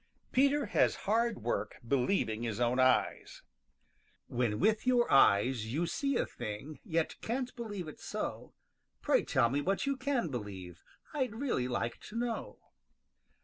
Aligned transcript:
PETER 0.31 0.65
HAS 0.65 0.95
HARD 1.05 1.43
WORK 1.43 1.75
BELIEVING 1.87 2.41
HIS 2.41 2.59
OWN 2.59 2.79
EYES 2.79 3.43
````When 4.31 4.57
with 4.57 4.87
your 4.87 5.11
eyes 5.11 5.71
you 5.71 5.85
see 5.85 6.15
a 6.17 6.25
thing 6.25 6.79
`````Yet 6.87 7.21
can't 7.21 7.55
believe 7.55 7.87
it 7.87 7.99
so, 7.99 8.55
````Pray 9.03 9.27
tell 9.27 9.51
me 9.51 9.61
what 9.61 9.85
you 9.85 9.95
can 9.95 10.29
believe. 10.29 10.81
`````I'd 11.13 11.35
really 11.39 11.67
like 11.67 11.99
to 11.99 12.15
know. 12.15 12.57